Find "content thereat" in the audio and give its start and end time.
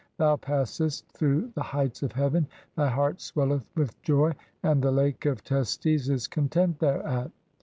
6.25-7.29